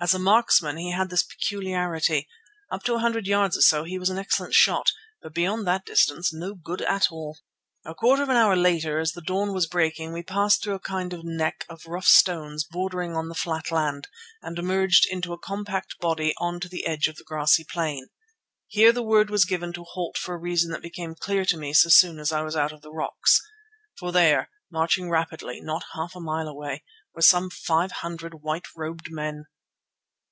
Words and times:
As 0.00 0.12
a 0.12 0.18
marksman 0.18 0.76
he 0.76 0.90
had 0.90 1.08
this 1.08 1.22
peculiarity: 1.22 2.28
up 2.70 2.82
to 2.82 2.94
a 2.94 2.98
hundred 2.98 3.26
yards 3.26 3.56
or 3.56 3.62
so 3.62 3.84
he 3.84 3.98
was 3.98 4.10
an 4.10 4.18
excellent 4.18 4.52
shot, 4.52 4.90
but 5.22 5.32
beyond 5.32 5.66
that 5.66 5.86
distance 5.86 6.30
no 6.30 6.54
good 6.54 6.82
at 6.82 7.10
all. 7.10 7.38
A 7.86 7.94
quarter 7.94 8.22
of 8.24 8.28
an 8.28 8.36
hour 8.36 8.54
later, 8.56 8.98
as 8.98 9.12
the 9.12 9.22
dawn 9.22 9.54
was 9.54 9.66
breaking, 9.68 10.12
we 10.12 10.22
passed 10.24 10.62
through 10.62 10.74
a 10.74 10.78
kind 10.80 11.14
of 11.14 11.24
nek 11.24 11.64
of 11.70 11.86
rough 11.86 12.08
stones 12.08 12.64
bordering 12.64 13.14
the 13.14 13.34
flat 13.34 13.70
land, 13.70 14.08
and 14.42 14.58
emerged 14.58 15.06
into 15.10 15.32
a 15.32 15.38
compact 15.38 15.96
body 16.00 16.34
on 16.38 16.58
to 16.60 16.68
the 16.68 16.86
edge 16.86 17.06
of 17.08 17.16
the 17.16 17.24
grassy 17.24 17.64
plain. 17.64 18.08
Here 18.66 18.92
the 18.92 19.02
word 19.02 19.30
was 19.30 19.46
given 19.46 19.72
to 19.72 19.84
halt 19.84 20.18
for 20.18 20.34
a 20.34 20.38
reason 20.38 20.70
that 20.72 20.82
became 20.82 21.14
clear 21.14 21.46
to 21.46 21.56
me 21.56 21.72
so 21.72 21.88
soon 21.88 22.18
as 22.18 22.30
I 22.32 22.42
was 22.42 22.56
out 22.56 22.72
of 22.72 22.82
the 22.82 22.92
rocks. 22.92 23.40
For 23.96 24.12
there, 24.12 24.50
marching 24.70 25.08
rapidly, 25.08 25.60
not 25.62 25.84
half 25.94 26.14
a 26.14 26.20
mile 26.20 26.48
away, 26.48 26.82
were 27.14 27.22
some 27.22 27.48
five 27.48 27.92
hundred 28.02 28.42
white 28.42 28.66
robed 28.76 29.06
men. 29.10 29.46